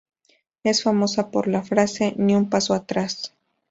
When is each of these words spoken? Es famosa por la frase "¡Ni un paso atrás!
Es 0.63 0.81
famosa 0.81 1.29
por 1.29 1.47
la 1.47 1.61
frase 1.61 2.15
"¡Ni 2.17 2.35
un 2.35 2.49
paso 2.49 2.73
atrás! 2.73 3.35